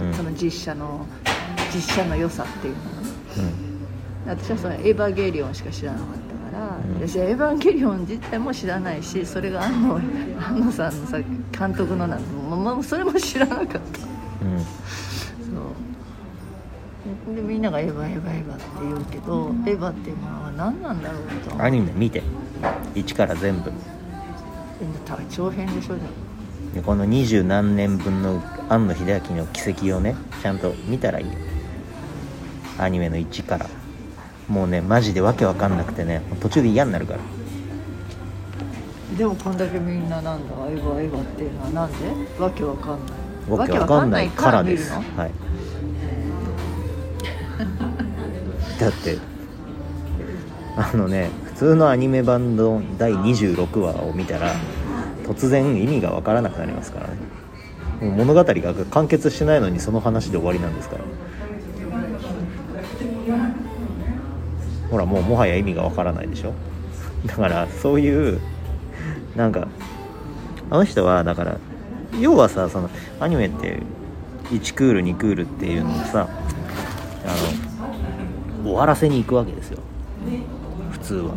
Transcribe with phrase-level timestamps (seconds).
[0.00, 0.14] うん。
[0.14, 1.06] その実写の
[1.72, 3.08] 実写の良さっていうのがね。
[4.26, 4.30] うん。
[4.30, 6.08] 私はそのエヴァゲリオンしか知らなかっ
[6.52, 7.08] たから、うん。
[7.08, 9.96] 私はエヴァンゲリオン自体も知らないしそれが安野
[10.40, 11.18] 安野さんのさ
[11.58, 13.78] 監督のなのももうそれも知らなかった。
[13.78, 13.84] うん。
[13.84, 13.84] そ
[17.32, 17.34] う。
[17.34, 21.62] でみんながエヴァエヴァエヴァって言うけどエヴァっていうものは何なんだろうと。
[21.62, 22.22] アニメ見て。
[22.94, 23.72] 一から全部。
[25.04, 26.29] 多分長編でしょじゃ
[26.74, 31.32] でこの二十何年分の庵野秀明の軌跡をねちゃんと見たらいいよ。
[32.78, 33.66] アニメの1から。
[34.48, 37.20] もうねマジでわけわかんなくてね途中で嫌になるから。
[37.20, 37.22] あ
[39.16, 42.42] でもこんだけみんななんだエヴァエヴァっていうのはなんで？
[42.42, 43.58] わけわかんない。
[43.58, 44.92] わけわかんないからです。
[44.92, 45.30] はい。
[48.80, 49.18] だって
[50.76, 54.54] あのね普通のアニメ版の第26話を見たら
[55.20, 57.14] 突然意味がわからなくなりますからね。
[58.00, 61.04] もう物語が完結してないのにその話で終わりなんですから。
[64.90, 66.52] ほらもうもはや意味がわからないでしょ。
[67.26, 68.40] だからそういう
[69.36, 69.68] なんか
[70.70, 71.58] あの人はだから
[72.18, 72.90] 要はさその
[73.20, 73.80] アニメって
[74.50, 76.28] 1クール2クールっていうのをさ
[77.24, 77.28] あ
[78.62, 79.78] の終わらせに行くわけですよ。
[80.90, 81.34] 普通は。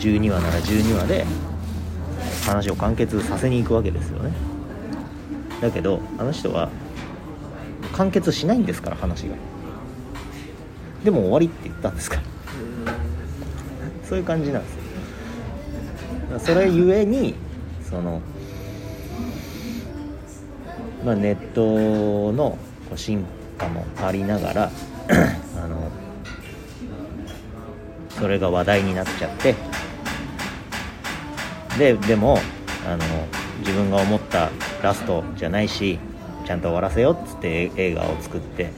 [0.00, 1.24] 12話なら12話で
[2.42, 4.32] 話を完結させに行くわけですよね。
[5.60, 6.70] だけどあの人は
[7.92, 9.34] 完結しないんですから話が。
[11.04, 12.22] でも終わりって言ったんですから。
[14.08, 16.54] そういう感じなんですよ。
[16.54, 17.34] それゆえに
[17.88, 18.20] その
[21.04, 22.56] まあ、ネットの
[22.94, 23.24] 進
[23.58, 24.70] 化もありながら
[25.56, 25.90] あの
[28.10, 29.56] それが話題になっちゃって
[31.78, 32.38] ででも
[32.86, 33.04] あの
[33.60, 34.50] 自分が思った
[34.82, 35.98] ラストじゃないし
[36.44, 38.70] ちゃんと終わらせようっつって映画を作って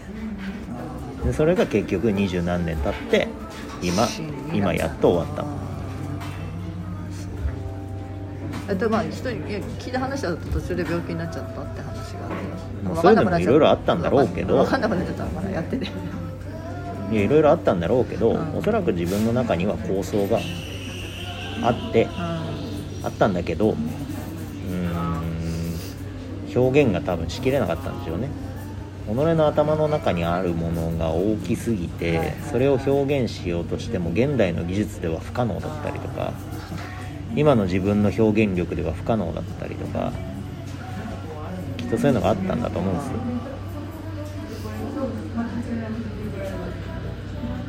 [1.25, 3.29] でそれが結局二十何年経って
[3.83, 4.07] 今
[4.53, 5.45] 今やっと終わった。
[8.67, 12.37] あとまあ一人いや聞いた話だと途中で病気になっちゃったって話があって。
[12.85, 14.57] まあそういうのもいろいろあったんだろうけど。
[14.57, 15.25] 分かんなくなっちゃった。
[15.25, 15.85] のかなやってて。
[15.85, 15.89] い
[17.15, 18.57] やいろいろあったんだろうけど、うん。
[18.57, 20.39] おそらく自分の中には構想が
[21.63, 22.09] あってう
[23.05, 23.75] あったんだけどう
[24.73, 25.77] ん
[26.55, 28.29] 表現が多分しきれなかったんでしょうね。
[29.07, 36.33] 己の頭の中にあるものが大きすぎてそれを表現しようとしても現代の技術では不可能だったりとか
[37.37, 40.11] 今の自分の表現力では不可能だったりとか
[41.77, 43.13] きっとそういうのがあったんだと思うんですよ。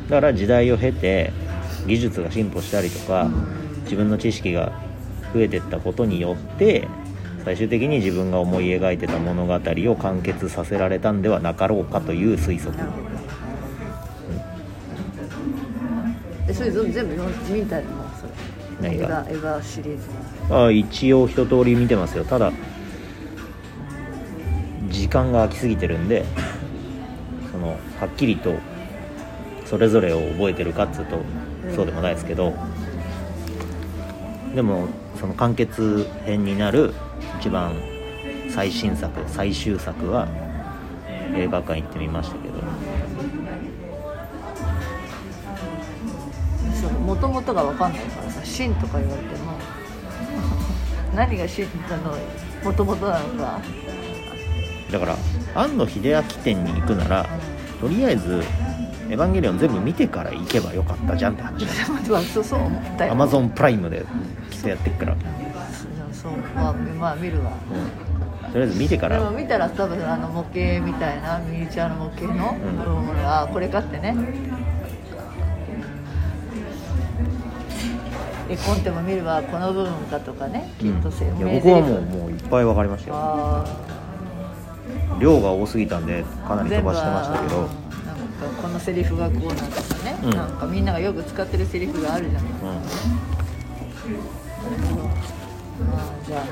[0.08, 1.32] だから時代を経て
[1.86, 3.28] 技術が進歩したりとか
[3.82, 4.85] 自分の知識が
[5.34, 6.86] 増えていったことによって
[7.44, 12.76] 最終的に自分が思い描いてた物語を完結させられたんではなかろうかという推測。
[16.48, 17.14] えそれ全部
[17.52, 18.32] 見たりもそれ。
[18.90, 19.24] 何が？
[19.24, 22.24] ァエヴァシリーズあ一応一通り見てますよ。
[22.24, 22.52] ただ
[24.90, 26.24] 時間が空きすぎてるんで
[27.52, 27.76] そのは
[28.06, 28.54] っきりと
[29.64, 31.18] それぞれを覚えてるかっつうと
[31.74, 32.54] そうでもないですけど。
[34.54, 34.88] でも
[35.18, 36.94] その完結編になる
[37.40, 37.74] 一番
[38.48, 40.28] 最新作最終作は
[41.34, 42.56] 映画館行ってみましたけど。
[47.06, 49.52] もともとが分かんないからさ「真」とか言われても
[51.14, 52.16] 何が真なの
[52.64, 53.60] もともとなのか。
[54.90, 55.16] だから
[55.54, 57.26] 庵野秀明店に行くなら
[57.80, 58.42] とりあえず
[59.08, 63.12] 「エヴァンゲリオン」全部見てから行けばよかったじゃんって話だよ。
[63.12, 64.04] アマゾンプライムで
[64.56, 66.32] きっとやってっから、うん、そう。
[66.54, 67.52] まあまあ見るわ。
[68.52, 73.10] とりあえず見てかでもら見たら多分あの模型みたいなミニチュアの模型の、うん。
[73.10, 74.16] うんあこれかってね。
[78.48, 80.72] 絵コンテも見ればこの部分かとかね。
[80.78, 83.16] きっとせ、いや名僕はもうもういっぱい分かりましたよ。
[83.18, 83.64] あ。
[85.20, 87.68] 量が多すぎたんでかなーり飛ばしてましたけど。
[88.36, 90.30] なんかこのセリフがこうなんとかね、うん。
[90.30, 92.60] なんかみんながよく使ってるセリフがあるじゃないうん。
[92.62, 92.72] ま
[94.42, 94.45] あ
[96.26, 96.44] じゃあ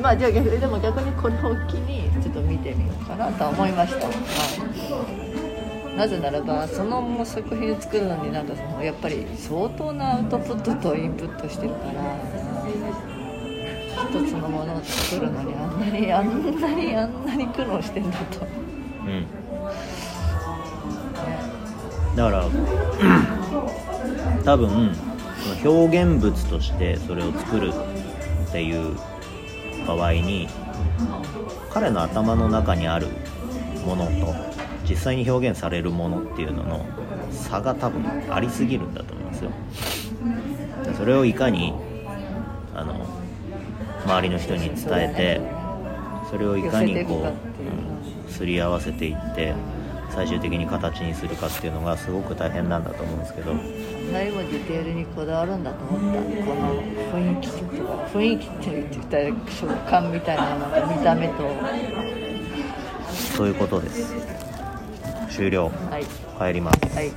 [0.00, 4.12] まあじゃあ逆でも逆にこれを機にちょっと見てみようかなとは思いました、は
[5.94, 12.16] い、なぜならばその作品を作るのになんかそのやっぱり相当なアウトプットとインプットしてるから
[14.10, 18.50] 一つのものを作るのにあんなにあんなにあんなに苦労してんだと、ね、
[19.06, 19.10] う
[22.12, 22.16] ん。
[22.16, 22.44] だから
[24.44, 24.92] 多分
[25.44, 27.70] その表現物としてそれを作る
[28.48, 28.96] っていう
[29.86, 30.48] 場合に
[31.70, 33.08] 彼の頭の中にある
[33.84, 34.34] ものと
[34.88, 36.86] 実際に表現されるものっていうのの
[37.30, 38.02] 差が多分
[38.32, 39.50] ありすぎるんだと思うんですよ。
[40.96, 41.74] それをいかに
[42.74, 43.06] あの
[44.06, 45.40] 周りの人に伝えて
[46.30, 49.54] それをいかにこう、うん、すり合わせていって
[50.14, 53.52] 最終的に形にするかっていうのがすごく大変なんだと思うんですけど。
[53.52, 56.20] 何もディテールにこだわるんだと思った。
[56.44, 56.82] この
[57.12, 61.34] 雰囲気とか雰囲気って言ったら食感みたいななんか見た目と。
[63.36, 64.14] そういうことです
[65.30, 65.70] 終了。
[65.90, 66.04] はい。
[66.38, 66.94] 帰ります。
[66.94, 67.10] はい